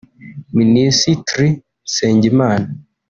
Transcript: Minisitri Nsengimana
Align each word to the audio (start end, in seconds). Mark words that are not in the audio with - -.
Minisitri 0.57 1.47
Nsengimana 1.85 2.67